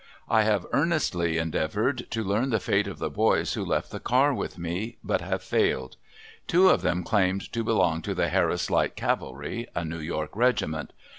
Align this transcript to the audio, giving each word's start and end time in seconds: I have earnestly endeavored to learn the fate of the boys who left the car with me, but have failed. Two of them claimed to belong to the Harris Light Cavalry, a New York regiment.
I 0.27 0.41
have 0.41 0.65
earnestly 0.73 1.37
endeavored 1.37 2.09
to 2.09 2.23
learn 2.23 2.49
the 2.49 2.59
fate 2.59 2.87
of 2.87 2.97
the 2.97 3.11
boys 3.11 3.53
who 3.53 3.63
left 3.63 3.91
the 3.91 3.99
car 3.99 4.33
with 4.33 4.57
me, 4.57 4.97
but 5.03 5.21
have 5.21 5.43
failed. 5.43 5.95
Two 6.47 6.69
of 6.69 6.81
them 6.81 7.03
claimed 7.03 7.53
to 7.53 7.63
belong 7.63 8.01
to 8.01 8.15
the 8.15 8.29
Harris 8.29 8.71
Light 8.71 8.95
Cavalry, 8.95 9.67
a 9.75 9.85
New 9.85 9.99
York 9.99 10.35
regiment. 10.35 10.91